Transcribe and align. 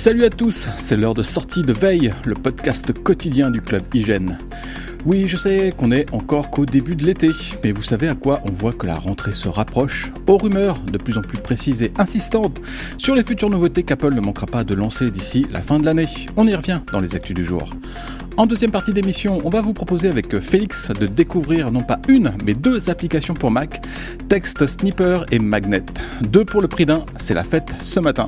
Salut 0.00 0.24
à 0.24 0.30
tous, 0.30 0.66
c'est 0.78 0.96
l'heure 0.96 1.12
de 1.12 1.22
sortie 1.22 1.60
de 1.60 1.74
Veille, 1.74 2.14
le 2.24 2.34
podcast 2.34 2.90
quotidien 2.90 3.50
du 3.50 3.60
club 3.60 3.82
Hygiène. 3.92 4.38
Oui, 5.04 5.28
je 5.28 5.36
sais 5.36 5.74
qu'on 5.76 5.92
est 5.92 6.10
encore 6.14 6.48
qu'au 6.48 6.64
début 6.64 6.96
de 6.96 7.04
l'été, 7.04 7.32
mais 7.62 7.72
vous 7.72 7.82
savez 7.82 8.08
à 8.08 8.14
quoi 8.14 8.40
on 8.46 8.50
voit 8.50 8.72
que 8.72 8.86
la 8.86 8.94
rentrée 8.94 9.34
se 9.34 9.50
rapproche 9.50 10.10
Aux 10.26 10.38
rumeurs 10.38 10.78
de 10.78 10.96
plus 10.96 11.18
en 11.18 11.20
plus 11.20 11.36
précises 11.36 11.82
et 11.82 11.92
insistantes 11.98 12.62
sur 12.96 13.14
les 13.14 13.22
futures 13.22 13.50
nouveautés 13.50 13.82
qu'Apple 13.82 14.14
ne 14.14 14.22
manquera 14.22 14.46
pas 14.46 14.64
de 14.64 14.74
lancer 14.74 15.10
d'ici 15.10 15.46
la 15.52 15.60
fin 15.60 15.78
de 15.78 15.84
l'année. 15.84 16.08
On 16.38 16.46
y 16.46 16.54
revient 16.54 16.80
dans 16.94 17.00
les 17.00 17.14
actus 17.14 17.36
du 17.36 17.44
jour. 17.44 17.68
En 18.36 18.46
deuxième 18.46 18.70
partie 18.70 18.92
d'émission, 18.92 19.38
on 19.44 19.50
va 19.50 19.60
vous 19.60 19.74
proposer 19.74 20.08
avec 20.08 20.38
Félix 20.40 20.88
de 20.88 21.06
découvrir 21.06 21.70
non 21.70 21.82
pas 21.82 21.98
une, 22.08 22.32
mais 22.44 22.54
deux 22.54 22.88
applications 22.88 23.34
pour 23.34 23.50
Mac, 23.50 23.82
Text 24.28 24.66
Sniper 24.66 25.26
et 25.30 25.38
Magnet. 25.38 25.84
Deux 26.22 26.44
pour 26.44 26.62
le 26.62 26.68
prix 26.68 26.86
d'un, 26.86 27.04
c'est 27.18 27.34
la 27.34 27.44
fête 27.44 27.76
ce 27.80 28.00
matin. 28.00 28.26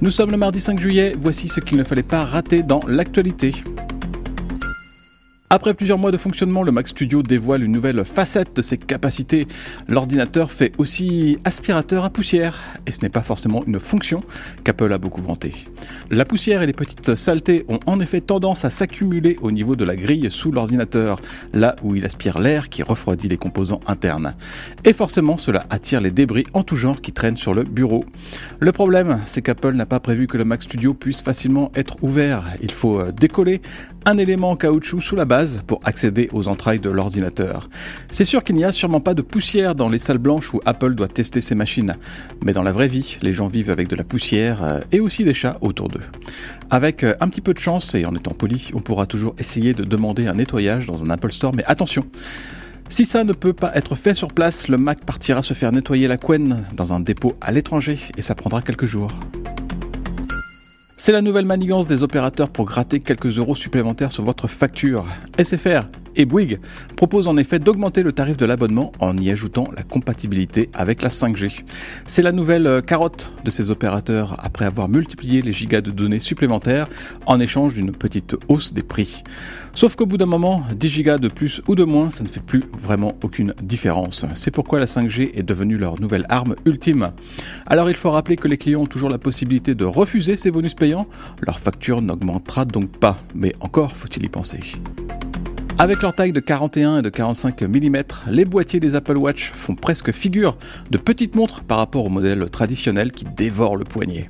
Nous 0.00 0.10
sommes 0.10 0.30
le 0.30 0.36
mardi 0.36 0.60
5 0.60 0.78
juillet, 0.78 1.14
voici 1.18 1.48
ce 1.48 1.60
qu'il 1.60 1.78
ne 1.78 1.84
fallait 1.84 2.02
pas 2.02 2.24
rater 2.24 2.62
dans 2.62 2.80
l'actualité. 2.86 3.52
Après 5.50 5.72
plusieurs 5.72 5.96
mois 5.96 6.10
de 6.10 6.18
fonctionnement, 6.18 6.62
le 6.62 6.72
Mac 6.72 6.88
Studio 6.88 7.22
dévoile 7.22 7.64
une 7.64 7.72
nouvelle 7.72 8.04
facette 8.04 8.54
de 8.54 8.60
ses 8.60 8.76
capacités. 8.76 9.48
L'ordinateur 9.88 10.52
fait 10.52 10.72
aussi 10.76 11.38
aspirateur 11.44 12.04
à 12.04 12.10
poussière, 12.10 12.58
et 12.86 12.90
ce 12.90 13.00
n'est 13.00 13.08
pas 13.08 13.22
forcément 13.22 13.64
une 13.66 13.80
fonction 13.80 14.22
qu'Apple 14.62 14.92
a 14.92 14.98
beaucoup 14.98 15.22
vanté. 15.22 15.54
La 16.10 16.24
poussière 16.24 16.62
et 16.62 16.66
les 16.66 16.72
petites 16.72 17.16
saletés 17.16 17.66
ont 17.68 17.80
en 17.84 18.00
effet 18.00 18.22
tendance 18.22 18.64
à 18.64 18.70
s'accumuler 18.70 19.36
au 19.42 19.50
niveau 19.50 19.76
de 19.76 19.84
la 19.84 19.94
grille 19.94 20.30
sous 20.30 20.50
l'ordinateur, 20.50 21.20
là 21.52 21.76
où 21.82 21.96
il 21.96 22.04
aspire 22.06 22.38
l'air 22.38 22.70
qui 22.70 22.82
refroidit 22.82 23.28
les 23.28 23.36
composants 23.36 23.80
internes. 23.86 24.34
Et 24.86 24.94
forcément, 24.94 25.36
cela 25.36 25.66
attire 25.68 26.00
les 26.00 26.10
débris 26.10 26.46
en 26.54 26.62
tout 26.62 26.76
genre 26.76 27.02
qui 27.02 27.12
traînent 27.12 27.36
sur 27.36 27.52
le 27.52 27.62
bureau. 27.62 28.06
Le 28.58 28.72
problème, 28.72 29.20
c'est 29.26 29.42
qu'Apple 29.42 29.74
n'a 29.74 29.84
pas 29.84 30.00
prévu 30.00 30.26
que 30.26 30.38
le 30.38 30.46
Mac 30.46 30.62
Studio 30.62 30.94
puisse 30.94 31.20
facilement 31.20 31.70
être 31.74 32.02
ouvert. 32.02 32.44
Il 32.62 32.72
faut 32.72 33.00
euh, 33.00 33.12
décoller 33.12 33.60
un 34.06 34.16
élément 34.16 34.52
en 34.52 34.56
caoutchouc 34.56 35.02
sous 35.02 35.16
la 35.16 35.26
base 35.26 35.60
pour 35.66 35.80
accéder 35.84 36.30
aux 36.32 36.48
entrailles 36.48 36.78
de 36.78 36.88
l'ordinateur. 36.88 37.68
C'est 38.10 38.24
sûr 38.24 38.42
qu'il 38.42 38.56
n'y 38.56 38.64
a 38.64 38.72
sûrement 38.72 39.00
pas 39.00 39.12
de 39.12 39.20
poussière 39.20 39.74
dans 39.74 39.90
les 39.90 39.98
salles 39.98 40.16
blanches 40.16 40.54
où 40.54 40.62
Apple 40.64 40.94
doit 40.94 41.08
tester 41.08 41.42
ses 41.42 41.54
machines, 41.54 41.96
mais 42.42 42.54
dans 42.54 42.62
la 42.62 42.72
vraie 42.72 42.88
vie, 42.88 43.18
les 43.20 43.34
gens 43.34 43.48
vivent 43.48 43.70
avec 43.70 43.88
de 43.88 43.96
la 43.96 44.04
poussière 44.04 44.62
euh, 44.62 44.80
et 44.92 45.00
aussi 45.00 45.24
des 45.24 45.34
chats 45.34 45.58
autour 45.60 45.88
d'eux. 45.88 45.97
Avec 46.70 47.04
euh, 47.04 47.14
un 47.20 47.28
petit 47.28 47.40
peu 47.40 47.54
de 47.54 47.58
chance 47.58 47.94
et 47.94 48.04
en 48.04 48.14
étant 48.14 48.32
poli, 48.32 48.70
on 48.74 48.80
pourra 48.80 49.06
toujours 49.06 49.34
essayer 49.38 49.74
de 49.74 49.84
demander 49.84 50.26
un 50.26 50.34
nettoyage 50.34 50.86
dans 50.86 51.04
un 51.04 51.10
Apple 51.10 51.32
Store, 51.32 51.54
mais 51.54 51.64
attention 51.66 52.04
si 52.90 53.04
ça 53.04 53.22
ne 53.22 53.34
peut 53.34 53.52
pas 53.52 53.72
être 53.74 53.94
fait 53.96 54.14
sur 54.14 54.28
place, 54.28 54.66
le 54.68 54.78
Mac 54.78 55.04
partira 55.04 55.42
se 55.42 55.52
faire 55.52 55.72
nettoyer 55.72 56.08
la 56.08 56.16
couenne 56.16 56.64
dans 56.72 56.94
un 56.94 57.00
dépôt 57.00 57.36
à 57.42 57.52
l'étranger 57.52 57.98
et 58.16 58.22
ça 58.22 58.34
prendra 58.34 58.62
quelques 58.62 58.86
jours. 58.86 59.10
C'est 60.96 61.12
la 61.12 61.20
nouvelle 61.20 61.44
manigance 61.44 61.86
des 61.86 62.02
opérateurs 62.02 62.48
pour 62.48 62.64
gratter 62.64 63.00
quelques 63.00 63.38
euros 63.38 63.54
supplémentaires 63.54 64.10
sur 64.10 64.24
votre 64.24 64.48
facture. 64.48 65.06
SFR 65.40 65.82
et 66.18 66.26
Bouygues 66.26 66.58
proposent 66.96 67.28
en 67.28 67.36
effet 67.36 67.58
d'augmenter 67.58 68.02
le 68.02 68.12
tarif 68.12 68.36
de 68.36 68.44
l'abonnement 68.44 68.92
en 68.98 69.16
y 69.16 69.30
ajoutant 69.30 69.68
la 69.74 69.84
compatibilité 69.84 70.68
avec 70.74 71.00
la 71.00 71.08
5G. 71.08 71.62
C'est 72.06 72.22
la 72.22 72.32
nouvelle 72.32 72.66
euh, 72.66 72.80
carotte 72.82 73.32
de 73.44 73.50
ces 73.50 73.70
opérateurs 73.70 74.36
après 74.44 74.66
avoir 74.66 74.88
multiplié 74.88 75.40
les 75.40 75.52
gigas 75.52 75.80
de 75.80 75.90
données 75.90 76.18
supplémentaires 76.18 76.88
en 77.24 77.40
échange 77.40 77.74
d'une 77.74 77.92
petite 77.92 78.36
hausse 78.48 78.74
des 78.74 78.82
prix. 78.82 79.22
Sauf 79.74 79.94
qu'au 79.94 80.06
bout 80.06 80.16
d'un 80.16 80.26
moment, 80.26 80.64
10 80.74 80.88
gigas 80.88 81.18
de 81.18 81.28
plus 81.28 81.62
ou 81.68 81.76
de 81.76 81.84
moins, 81.84 82.10
ça 82.10 82.24
ne 82.24 82.28
fait 82.28 82.44
plus 82.44 82.64
vraiment 82.82 83.16
aucune 83.22 83.54
différence. 83.62 84.26
C'est 84.34 84.50
pourquoi 84.50 84.80
la 84.80 84.86
5G 84.86 85.30
est 85.34 85.44
devenue 85.44 85.78
leur 85.78 86.00
nouvelle 86.00 86.26
arme 86.28 86.56
ultime. 86.64 87.12
Alors 87.66 87.88
il 87.88 87.96
faut 87.96 88.10
rappeler 88.10 88.36
que 88.36 88.48
les 88.48 88.58
clients 88.58 88.82
ont 88.82 88.86
toujours 88.86 89.10
la 89.10 89.18
possibilité 89.18 89.76
de 89.76 89.84
refuser 89.84 90.36
ces 90.36 90.50
bonus 90.50 90.74
payants, 90.74 91.06
leur 91.46 91.60
facture 91.60 92.02
n'augmentera 92.02 92.64
donc 92.64 92.90
pas, 92.98 93.18
mais 93.36 93.54
encore 93.60 93.92
faut-il 93.92 94.24
y 94.24 94.28
penser. 94.28 94.60
Avec 95.80 96.02
leur 96.02 96.12
taille 96.12 96.32
de 96.32 96.40
41 96.40 96.98
et 96.98 97.02
de 97.02 97.08
45 97.08 97.62
mm, 97.62 98.02
les 98.26 98.44
boîtiers 98.44 98.80
des 98.80 98.96
Apple 98.96 99.16
Watch 99.16 99.52
font 99.54 99.76
presque 99.76 100.10
figure 100.10 100.58
de 100.90 100.98
petites 100.98 101.36
montres 101.36 101.62
par 101.62 101.78
rapport 101.78 102.04
au 102.04 102.08
modèle 102.08 102.50
traditionnel 102.50 103.12
qui 103.12 103.24
dévore 103.24 103.76
le 103.76 103.84
poignet. 103.84 104.28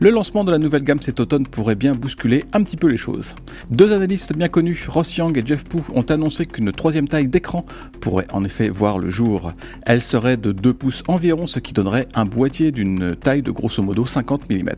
Le 0.00 0.10
lancement 0.10 0.42
de 0.42 0.50
la 0.50 0.58
nouvelle 0.58 0.82
gamme 0.82 1.00
cet 1.00 1.20
automne 1.20 1.46
pourrait 1.46 1.76
bien 1.76 1.94
bousculer 1.94 2.44
un 2.52 2.64
petit 2.64 2.76
peu 2.76 2.88
les 2.88 2.96
choses. 2.96 3.36
Deux 3.70 3.92
analystes 3.92 4.36
bien 4.36 4.48
connus, 4.48 4.86
Ross 4.88 5.16
Young 5.16 5.38
et 5.38 5.46
Jeff 5.46 5.62
Poo, 5.62 5.84
ont 5.94 6.02
annoncé 6.02 6.46
qu'une 6.46 6.72
troisième 6.72 7.06
taille 7.06 7.28
d'écran 7.28 7.64
pourrait 8.00 8.26
en 8.32 8.42
effet 8.42 8.68
voir 8.68 8.98
le 8.98 9.08
jour. 9.08 9.52
Elle 9.86 10.02
serait 10.02 10.36
de 10.36 10.50
2 10.50 10.74
pouces 10.74 11.04
environ, 11.06 11.46
ce 11.46 11.60
qui 11.60 11.74
donnerait 11.74 12.08
un 12.14 12.24
boîtier 12.24 12.72
d'une 12.72 13.14
taille 13.14 13.42
de 13.42 13.52
grosso 13.52 13.84
modo 13.84 14.04
50 14.04 14.50
mm. 14.50 14.70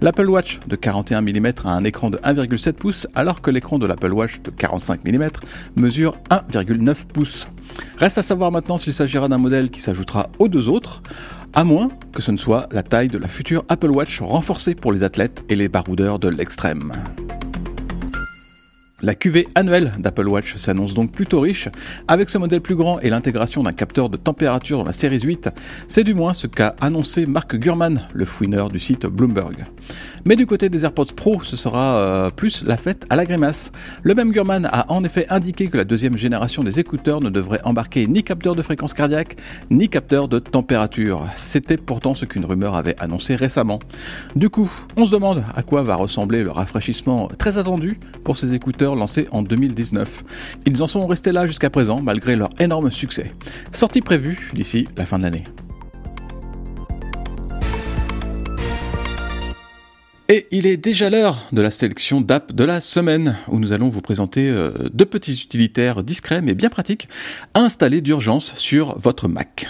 L'Apple 0.00 0.28
Watch 0.28 0.58
de 0.66 0.74
41 0.74 1.20
mm 1.20 1.52
a 1.64 1.70
un 1.70 1.84
écran 1.84 2.10
de 2.10 2.18
1,7 2.18 2.72
pouces 2.72 3.06
alors 3.14 3.42
que 3.42 3.52
l'écran 3.52 3.78
de 3.78 3.86
l'Apple 3.86 4.12
Watch 4.12 4.40
de 4.42 4.50
45 4.50 5.04
mm 5.04 5.28
mesure 5.76 6.16
1,9 6.30 7.06
pouces. 7.06 7.48
Reste 7.96 8.18
à 8.18 8.22
savoir 8.22 8.52
maintenant 8.52 8.78
s'il 8.78 8.92
s'agira 8.92 9.28
d'un 9.28 9.38
modèle 9.38 9.70
qui 9.70 9.80
s'ajoutera 9.80 10.28
aux 10.38 10.48
deux 10.48 10.68
autres, 10.68 11.02
à 11.54 11.64
moins 11.64 11.88
que 12.14 12.22
ce 12.22 12.30
ne 12.30 12.36
soit 12.36 12.68
la 12.70 12.82
taille 12.82 13.08
de 13.08 13.18
la 13.18 13.28
future 13.28 13.64
Apple 13.68 13.90
Watch 13.90 14.20
renforcée 14.20 14.74
pour 14.74 14.92
les 14.92 15.02
athlètes 15.04 15.44
et 15.48 15.54
les 15.54 15.68
baroudeurs 15.68 16.18
de 16.18 16.28
l'extrême. 16.28 16.92
La 19.04 19.16
cuvée 19.16 19.48
annuelle 19.56 19.92
d'Apple 19.98 20.28
Watch 20.28 20.54
s'annonce 20.54 20.94
donc 20.94 21.10
plutôt 21.10 21.40
riche. 21.40 21.68
Avec 22.06 22.28
ce 22.28 22.38
modèle 22.38 22.60
plus 22.60 22.76
grand 22.76 23.00
et 23.00 23.10
l'intégration 23.10 23.64
d'un 23.64 23.72
capteur 23.72 24.08
de 24.08 24.16
température 24.16 24.78
dans 24.78 24.84
la 24.84 24.92
série 24.92 25.18
8, 25.18 25.50
c'est 25.88 26.04
du 26.04 26.14
moins 26.14 26.34
ce 26.34 26.46
qu'a 26.46 26.76
annoncé 26.80 27.26
Mark 27.26 27.56
Gurman, 27.56 28.06
le 28.14 28.24
fouineur 28.24 28.68
du 28.68 28.78
site 28.78 29.06
Bloomberg. 29.06 29.64
Mais 30.24 30.36
du 30.36 30.46
côté 30.46 30.68
des 30.68 30.84
AirPods 30.84 31.14
Pro, 31.16 31.42
ce 31.42 31.56
sera 31.56 31.98
euh, 31.98 32.30
plus 32.30 32.64
la 32.64 32.76
fête 32.76 33.04
à 33.10 33.16
la 33.16 33.24
grimace. 33.24 33.72
Le 34.04 34.14
même 34.14 34.30
Gurman 34.30 34.68
a 34.70 34.86
en 34.92 35.02
effet 35.02 35.26
indiqué 35.30 35.66
que 35.66 35.76
la 35.76 35.84
deuxième 35.84 36.16
génération 36.16 36.62
des 36.62 36.78
écouteurs 36.78 37.20
ne 37.20 37.28
devrait 37.28 37.60
embarquer 37.64 38.06
ni 38.06 38.22
capteur 38.22 38.54
de 38.54 38.62
fréquence 38.62 38.94
cardiaque, 38.94 39.36
ni 39.70 39.88
capteur 39.88 40.28
de 40.28 40.38
température. 40.38 41.26
C'était 41.34 41.76
pourtant 41.76 42.14
ce 42.14 42.24
qu'une 42.24 42.44
rumeur 42.44 42.76
avait 42.76 42.94
annoncé 43.00 43.34
récemment. 43.34 43.80
Du 44.36 44.48
coup, 44.48 44.70
on 44.96 45.06
se 45.06 45.10
demande 45.10 45.42
à 45.56 45.64
quoi 45.64 45.82
va 45.82 45.96
ressembler 45.96 46.44
le 46.44 46.52
rafraîchissement 46.52 47.28
très 47.36 47.58
attendu 47.58 47.98
pour 48.22 48.36
ces 48.36 48.54
écouteurs 48.54 48.91
lancés 48.94 49.28
en 49.30 49.42
2019. 49.42 50.24
Ils 50.66 50.82
en 50.82 50.86
sont 50.86 51.06
restés 51.06 51.32
là 51.32 51.46
jusqu'à 51.46 51.70
présent 51.70 52.00
malgré 52.02 52.36
leur 52.36 52.50
énorme 52.58 52.90
succès. 52.90 53.32
Sortie 53.72 54.00
prévue 54.00 54.50
d'ici 54.54 54.88
la 54.96 55.06
fin 55.06 55.18
de 55.18 55.24
l'année. 55.24 55.44
Et 60.28 60.46
il 60.50 60.66
est 60.66 60.78
déjà 60.78 61.10
l'heure 61.10 61.46
de 61.52 61.60
la 61.60 61.70
sélection 61.70 62.22
d'app 62.22 62.52
de 62.52 62.64
la 62.64 62.80
semaine, 62.80 63.36
où 63.48 63.58
nous 63.58 63.72
allons 63.74 63.90
vous 63.90 64.00
présenter 64.00 64.48
euh, 64.48 64.70
deux 64.94 65.04
petits 65.04 65.42
utilitaires 65.44 66.02
discrets 66.02 66.40
mais 66.40 66.54
bien 66.54 66.70
pratiques 66.70 67.06
à 67.52 67.60
installer 67.60 68.00
d'urgence 68.00 68.54
sur 68.56 68.98
votre 68.98 69.28
Mac. 69.28 69.68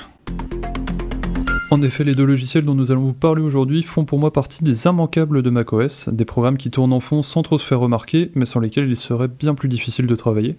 En 1.73 1.81
effet, 1.81 2.05
les 2.05 2.15
deux 2.15 2.27
logiciels 2.27 2.67
dont 2.67 2.75
nous 2.75 2.91
allons 2.91 3.01
vous 3.01 3.13
parler 3.15 3.41
aujourd'hui 3.41 3.83
font 3.83 4.05
pour 4.05 4.19
moi 4.19 4.31
partie 4.31 4.63
des 4.63 4.85
immanquables 4.85 5.43
de 5.43 5.49
macOS, 5.49 6.11
des 6.11 6.27
programmes 6.27 6.59
qui 6.59 6.71
tournent 6.71 6.93
en 6.93 7.01
fond 7.01 7.23
sans 7.23 7.43
trop 7.43 7.57
se 7.57 7.65
faire 7.65 7.81
remarquer, 7.81 8.31
mais 8.35 8.45
sans 8.45 8.61
lesquels 8.61 8.91
il 8.91 8.97
serait 8.99 9.29
bien 9.29 9.55
plus 9.55 9.71
difficile 9.71 10.07
de 10.07 10.15
travailler. 10.15 10.57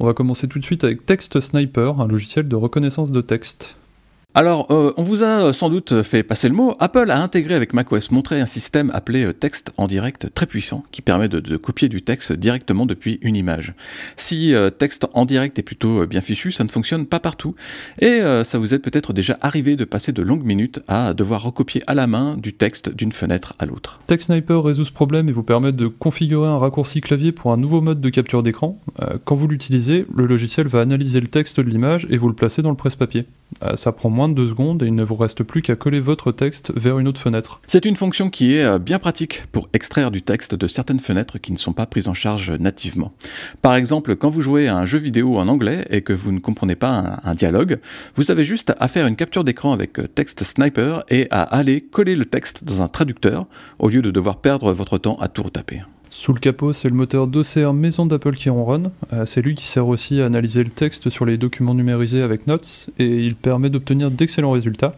On 0.00 0.06
va 0.06 0.14
commencer 0.14 0.48
tout 0.48 0.58
de 0.58 0.64
suite 0.64 0.82
avec 0.82 1.06
Text 1.06 1.40
Sniper, 1.40 2.00
un 2.00 2.08
logiciel 2.08 2.48
de 2.48 2.56
reconnaissance 2.56 3.12
de 3.12 3.20
texte. 3.20 3.76
Alors, 4.38 4.68
euh, 4.70 4.92
on 4.96 5.02
vous 5.02 5.24
a 5.24 5.46
euh, 5.46 5.52
sans 5.52 5.68
doute 5.68 6.04
fait 6.04 6.22
passer 6.22 6.48
le 6.48 6.54
mot. 6.54 6.76
Apple 6.78 7.10
a 7.10 7.20
intégré 7.20 7.56
avec 7.56 7.72
macOS 7.72 8.12
Monterey 8.12 8.40
un 8.40 8.46
système 8.46 8.88
appelé 8.94 9.24
euh, 9.24 9.32
texte 9.32 9.72
en 9.76 9.88
direct 9.88 10.32
très 10.32 10.46
puissant 10.46 10.84
qui 10.92 11.02
permet 11.02 11.28
de, 11.28 11.56
copier 11.56 11.88
du 11.88 12.02
texte 12.02 12.32
directement 12.34 12.86
depuis 12.86 13.18
une 13.22 13.34
image. 13.34 13.74
Si 14.16 14.54
texte 14.78 15.06
en 15.12 15.24
direct 15.24 15.58
est 15.58 15.62
plutôt 15.62 16.06
bien 16.06 16.20
fichu, 16.20 16.52
ça 16.52 16.62
ne 16.62 16.68
fonctionne 16.68 17.06
pas 17.06 17.18
partout 17.18 17.56
et 18.00 18.20
ça 18.44 18.58
vous 18.58 18.74
est 18.74 18.78
peut-être 18.78 19.12
déjà 19.12 19.36
arrivé 19.40 19.76
de 19.76 19.84
passer 19.84 20.12
de 20.12 20.22
longues 20.22 20.44
minutes 20.44 20.80
à 20.86 21.14
devoir 21.14 21.42
recopier 21.42 21.82
à 21.86 21.94
la 21.94 22.06
main 22.06 22.36
du 22.36 22.52
texte 22.52 22.90
d'une 22.94 23.12
fenêtre 23.12 23.54
à 23.58 23.66
l'autre. 23.66 24.00
Text 24.06 24.26
Sniper 24.26 24.62
résout 24.62 24.84
ce 24.84 24.92
problème 24.92 25.28
et 25.28 25.32
vous 25.32 25.42
permet 25.42 25.72
de 25.72 25.88
configurer 25.88 26.48
un 26.48 26.58
raccourci 26.58 27.00
clavier 27.00 27.32
pour 27.32 27.52
un 27.52 27.56
nouveau 27.56 27.80
mode 27.80 28.00
de 28.00 28.08
capture 28.08 28.42
d'écran. 28.42 28.78
quand 29.24 29.34
vous 29.34 29.48
l'utilisez, 29.48 30.06
le 30.14 30.26
logiciel 30.26 30.68
va 30.68 30.80
analyser 30.80 31.20
le 31.20 31.28
texte 31.28 31.58
de 31.58 31.68
l'image 31.68 32.06
et 32.10 32.16
vous 32.16 32.28
le 32.28 32.34
placer 32.34 32.62
dans 32.62 32.70
le 32.70 32.76
presse-papier. 32.76 33.26
ça 33.74 33.92
prend 33.92 34.10
moins 34.10 34.27
de 34.28 34.34
deux 34.34 34.48
secondes 34.48 34.82
et 34.82 34.86
il 34.86 34.94
ne 34.94 35.02
vous 35.02 35.16
reste 35.16 35.42
plus 35.42 35.62
qu'à 35.62 35.76
coller 35.76 36.00
votre 36.00 36.32
texte 36.32 36.72
vers 36.74 36.98
une 36.98 37.08
autre 37.08 37.20
fenêtre. 37.20 37.60
C'est 37.66 37.84
une 37.84 37.96
fonction 37.96 38.30
qui 38.30 38.54
est 38.54 38.64
euh, 38.64 38.78
bien 38.78 38.98
pratique 38.98 39.42
pour 39.52 39.68
extraire 39.72 40.10
du 40.10 40.22
texte 40.22 40.54
de 40.54 40.66
certaines 40.66 41.00
fenêtres 41.00 41.38
qui 41.38 41.52
ne 41.52 41.56
sont 41.56 41.72
pas 41.72 41.86
prises 41.86 42.08
en 42.08 42.14
charge 42.14 42.50
nativement. 42.50 43.12
Par 43.62 43.74
exemple, 43.74 44.16
quand 44.16 44.30
vous 44.30 44.40
jouez 44.40 44.68
à 44.68 44.76
un 44.76 44.86
jeu 44.86 44.98
vidéo 44.98 45.38
en 45.38 45.48
anglais 45.48 45.86
et 45.90 46.02
que 46.02 46.12
vous 46.12 46.32
ne 46.32 46.38
comprenez 46.38 46.76
pas 46.76 47.20
un, 47.24 47.34
dialogue, 47.34 47.78
vous 48.16 48.30
avez 48.30 48.44
juste 48.44 48.72
à 48.78 48.88
faire 48.88 49.06
une 49.06 49.16
capture 49.16 49.44
d'écran 49.44 49.72
avec 49.72 49.98
euh, 49.98 50.06
Text 50.06 50.44
Sniper 50.44 51.04
et 51.08 51.28
à 51.30 51.42
aller 51.42 51.80
coller 51.80 52.16
le 52.16 52.24
texte 52.24 52.64
dans 52.64 52.82
un 52.82 52.88
traducteur 52.88 53.46
au 53.78 53.88
lieu 53.88 54.02
de 54.02 54.10
devoir 54.10 54.40
perdre 54.40 54.72
votre 54.72 54.98
temps 54.98 55.16
à 55.20 55.28
tout 55.28 55.42
retaper. 55.42 55.82
Sous 56.10 56.32
le 56.32 56.40
capot, 56.40 56.72
c'est 56.72 56.88
le 56.88 56.94
moteur 56.94 57.26
d'OCR 57.26 57.74
Maison 57.74 58.06
d'Apple 58.06 58.34
qui 58.34 58.48
ronronne. 58.48 58.90
Euh, 59.12 59.26
c'est 59.26 59.42
lui 59.42 59.54
qui 59.54 59.66
sert 59.66 59.86
aussi 59.86 60.20
à 60.20 60.26
analyser 60.26 60.64
le 60.64 60.70
texte 60.70 61.10
sur 61.10 61.26
les 61.26 61.36
documents 61.36 61.74
numérisés 61.74 62.22
avec 62.22 62.46
Notes 62.46 62.88
et 62.98 63.24
il 63.24 63.34
permet 63.34 63.68
d'obtenir 63.70 64.10
d'excellents 64.10 64.52
résultats. 64.52 64.94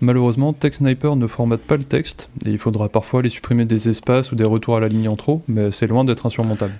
Malheureusement, 0.00 0.52
TextSniper 0.52 1.14
ne 1.14 1.26
formate 1.26 1.60
pas 1.60 1.76
le 1.76 1.84
texte, 1.84 2.30
et 2.46 2.50
il 2.50 2.58
faudra 2.58 2.88
parfois 2.88 3.20
aller 3.20 3.28
supprimer 3.28 3.66
des 3.66 3.90
espaces 3.90 4.32
ou 4.32 4.34
des 4.34 4.44
retours 4.44 4.76
à 4.76 4.80
la 4.80 4.88
ligne 4.88 5.08
en 5.08 5.16
trop, 5.16 5.42
mais 5.46 5.70
c'est 5.72 5.86
loin 5.86 6.04
d'être 6.04 6.24
insurmontable. 6.24 6.72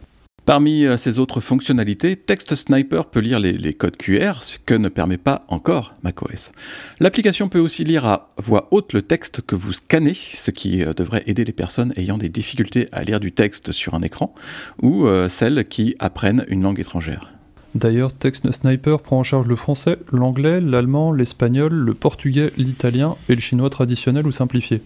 Parmi 0.51 0.85
euh, 0.85 0.97
ces 0.97 1.21
autres 1.21 1.39
fonctionnalités, 1.39 2.17
Text 2.17 2.57
Sniper 2.57 3.05
peut 3.05 3.21
lire 3.21 3.39
les, 3.39 3.73
codes 3.73 3.97
QR, 3.97 4.43
ce 4.43 4.59
que 4.59 4.75
ne 4.75 4.89
permet 4.89 5.17
pas 5.17 5.43
encore 5.47 5.95
macOS. 6.03 6.51
L'application 6.99 7.49
peut 7.49 7.61
aussi 7.61 7.85
lire 7.85 8.05
à 8.05 8.31
voix 8.37 8.67
haute 8.73 8.93
le 8.93 9.03
texte 9.03 9.43
que 9.43 9.55
vous 9.55 9.73
scannez, 9.73 10.13
ce 10.13 10.51
qui 10.51 10.83
euh, 10.83 10.93
devrait 10.93 11.23
aider 11.29 11.45
les 11.45 11.53
personnes 11.53 11.93
ayant 11.95 12.19
des 12.19 12.29
difficultés 12.29 12.89
à 12.91 13.05
lire 13.05 13.21
du 13.21 13.31
texte 13.31 13.71
sur 13.71 13.95
un 13.95 14.03
écran, 14.03 14.35
ou 14.83 15.07
euh, 15.07 15.29
celles 15.29 15.69
qui 15.69 15.95
apprennent 16.01 16.45
une 16.49 16.65
langue 16.65 16.81
étrangère. 16.81 17.31
D'ailleurs, 17.77 18.13
Text 18.13 18.51
Sniper 18.51 18.99
prend 18.99 19.19
en 19.19 19.23
charge 19.23 19.47
le 19.47 19.55
français, 19.55 19.99
l'anglais, 20.11 20.61
l'allemand, 20.61 21.13
l'espagnol, 21.13 21.73
le 21.73 21.95
portugais, 21.95 22.51
l'italien 22.57 23.15
et 23.29 23.37
le 23.37 23.41
chinois 23.41 23.71
traditionnel 23.71 24.27
ou 24.27 24.33
simplifié. 24.33 24.83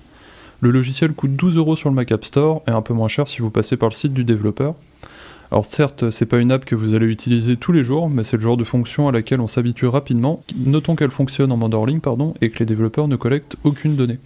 Le 0.61 0.71
logiciel 0.71 1.15
coûte 1.15 1.37
12 1.37 1.57
euros 1.57 1.75
sur 1.75 1.89
le 1.89 1.95
Mac 1.95 2.13
App 2.13 2.27
Store 2.27 2.63
et 2.69 2.71
un 2.71 2.83
peu 2.83 2.93
moins 2.93 3.09
cher 3.09 3.27
si 3.27 3.41
vous 3.41 3.51
passez 3.51 3.79
par 3.79 3.89
le 3.89 3.95
site 3.95 4.13
du 4.13 4.25
développeur. 4.25 4.75
Alors 5.55 5.67
certes, 5.67 6.11
c'est 6.11 6.27
pas 6.27 6.41
une 6.41 6.51
app 6.51 6.65
que 6.65 6.75
vous 6.75 6.97
allez 6.97 7.07
utiliser 7.07 7.57
tous 7.57 7.71
les 7.71 7.85
jours, 7.85 8.11
mais 8.11 8.25
c'est 8.25 8.39
le 8.39 8.43
genre 8.43 8.57
de 8.57 8.65
fonction 8.65 9.07
à 9.07 9.13
laquelle 9.13 9.39
on 9.41 9.47
s'habitue 9.47 9.87
rapidement. 9.87 10.43
Notons 10.57 10.97
qu'elle 10.97 11.13
fonctionne 11.13 11.53
en 11.53 11.73
hors 11.73 11.87
pardon, 12.03 12.35
et 12.41 12.51
que 12.51 12.59
les 12.59 12.67
développeurs 12.67 13.07
ne 13.07 13.15
collectent 13.15 13.55
aucune 13.63 13.95
donnée. 13.95 14.19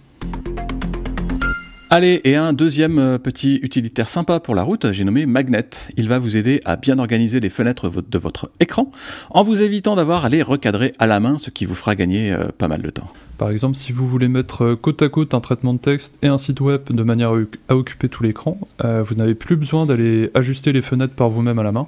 Allez, 1.91 2.21
et 2.23 2.35
un 2.35 2.53
deuxième 2.53 2.99
euh, 2.99 3.17
petit 3.17 3.55
utilitaire 3.63 4.07
sympa 4.07 4.39
pour 4.39 4.53
la 4.53 4.61
route, 4.61 4.91
j'ai 4.91 5.03
nommé 5.03 5.25
Magnet. 5.25 5.71
Il 5.97 6.07
va 6.07 6.19
vous 6.19 6.37
aider 6.37 6.61
à 6.63 6.75
bien 6.75 6.99
organiser 6.99 7.39
les 7.39 7.49
fenêtres 7.49 7.89
de 7.89 8.17
votre 8.19 8.51
écran 8.59 8.91
en 9.31 9.41
vous 9.41 9.63
évitant 9.63 9.95
d'avoir 9.95 10.23
à 10.23 10.29
les 10.29 10.43
recadrer 10.43 10.93
à 10.99 11.07
la 11.07 11.19
main, 11.19 11.39
ce 11.39 11.49
qui 11.49 11.65
vous 11.65 11.73
fera 11.73 11.95
gagner 11.95 12.31
euh, 12.31 12.49
pas 12.55 12.67
mal 12.67 12.83
de 12.83 12.91
temps. 12.91 13.11
Par 13.39 13.49
exemple, 13.49 13.75
si 13.75 13.91
vous 13.91 14.07
voulez 14.07 14.27
mettre 14.27 14.65
euh, 14.65 14.75
côte 14.75 15.01
à 15.01 15.09
côte 15.09 15.33
un 15.33 15.39
traitement 15.39 15.73
de 15.73 15.79
texte 15.79 16.19
et 16.21 16.27
un 16.27 16.37
site 16.37 16.61
web 16.61 16.81
de 16.91 17.01
manière 17.01 17.31
à 17.69 17.75
occuper 17.75 18.07
tout 18.07 18.21
l'écran, 18.21 18.59
vous 18.83 19.15
n'avez 19.15 19.33
plus 19.33 19.55
besoin 19.55 19.87
d'aller 19.87 20.29
ajuster 20.35 20.71
les 20.71 20.83
fenêtres 20.83 21.15
par 21.15 21.29
vous-même 21.29 21.57
à 21.57 21.63
la 21.63 21.71
main. 21.71 21.87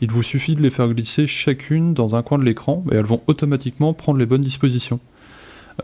Il 0.00 0.12
vous 0.12 0.22
suffit 0.22 0.54
de 0.54 0.62
les 0.62 0.70
faire 0.70 0.88
glisser 0.88 1.26
chacune 1.26 1.94
dans 1.94 2.14
un 2.14 2.22
coin 2.22 2.38
de 2.38 2.44
l'écran 2.44 2.84
et 2.92 2.94
elles 2.94 3.04
vont 3.04 3.22
automatiquement 3.26 3.92
prendre 3.92 4.20
les 4.20 4.26
bonnes 4.26 4.40
dispositions. 4.40 5.00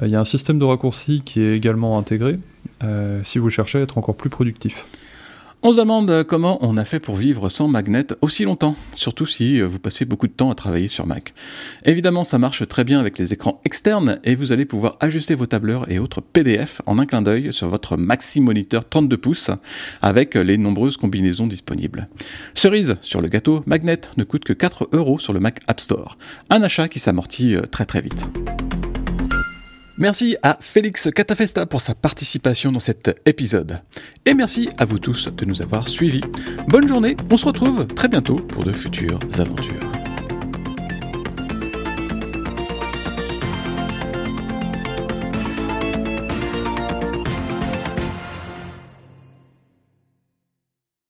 Il 0.03 0.09
y 0.09 0.17
a 0.17 0.21
un 0.21 0.25
système 0.25 0.59
de 0.59 0.65
raccourci 0.65 1.23
qui 1.25 1.41
est 1.41 1.57
également 1.57 1.99
intégré, 1.99 2.39
euh, 2.85 3.21
si 3.25 3.39
vous 3.39 3.51
cherchez 3.51 3.79
à 3.79 3.83
être 3.83 3.99
encore 3.99 4.17
plus 4.17 4.31
productif. 4.31 4.87
On 5.61 5.73
se 5.73 5.77
demande 5.77 6.23
comment 6.23 6.59
on 6.61 6.77
a 6.77 6.85
fait 6.85 7.01
pour 7.01 7.17
vivre 7.17 7.49
sans 7.49 7.67
Magnet 7.67 8.07
aussi 8.21 8.45
longtemps, 8.45 8.77
surtout 8.95 9.27
si 9.27 9.61
vous 9.61 9.81
passez 9.81 10.05
beaucoup 10.05 10.29
de 10.29 10.33
temps 10.33 10.53
à 10.53 10.55
travailler 10.55 10.87
sur 10.87 11.05
Mac. 11.05 11.35
Évidemment, 11.85 12.23
ça 12.23 12.39
marche 12.39 12.67
très 12.69 12.85
bien 12.85 13.01
avec 13.01 13.19
les 13.19 13.33
écrans 13.33 13.61
externes 13.65 14.21
et 14.23 14.37
vous 14.37 14.53
allez 14.53 14.67
pouvoir 14.67 14.97
ajuster 15.01 15.35
vos 15.35 15.47
tableurs 15.47 15.91
et 15.91 15.99
autres 15.99 16.21
PDF 16.21 16.81
en 16.87 17.01
un 17.01 17.07
clin 17.07 17.23
d'œil 17.23 17.53
sur 17.53 17.69
votre 17.69 17.97
Maxi 17.97 18.41
Moniteur 18.41 18.89
32 18.89 19.17
pouces 19.17 19.51
avec 20.01 20.37
les 20.37 20.59
nombreuses 20.59 20.97
combinaisons 20.97 21.49
disponibles. 21.49 22.09
Cerise 22.55 22.97
sur 23.01 23.21
le 23.21 23.27
gâteau, 23.27 23.65
Magnet 23.67 24.03
ne 24.17 24.23
coûte 24.23 24.45
que 24.45 24.53
4 24.53 24.91
euros 24.93 25.19
sur 25.19 25.33
le 25.33 25.41
Mac 25.41 25.59
App 25.67 25.81
Store. 25.81 26.19
Un 26.51 26.63
achat 26.63 26.87
qui 26.87 27.01
s'amortit 27.01 27.57
euh, 27.57 27.63
très 27.63 27.85
très 27.85 28.01
vite. 28.01 28.29
Merci 29.99 30.37
à 30.45 30.57
Félix 30.61 31.11
Catafesta 31.13 31.67
pour 31.67 31.81
sa 31.81 31.97
participation 31.97 32.71
dans 32.71 32.79
cet 32.79 33.21
épisode. 33.27 33.81
Et 34.25 34.33
merci 34.33 34.69
à 34.79 34.85
vous 34.85 35.01
tous 35.01 35.29
de 35.29 35.45
nous 35.45 35.61
avoir 35.61 35.89
suivis. 35.89 36.21
Bonne 36.69 36.87
journée, 36.87 37.17
on 37.31 37.37
se 37.37 37.47
retrouve 37.47 37.85
très 37.85 38.07
bientôt 38.07 38.37
pour 38.37 38.63
de 38.63 38.73
futures 38.73 39.19
aventures. 39.39 39.88